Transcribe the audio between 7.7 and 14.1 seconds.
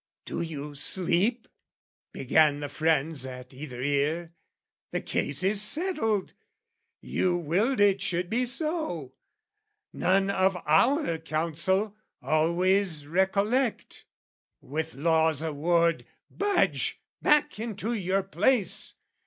it should be so "None of our counsel, always recollect!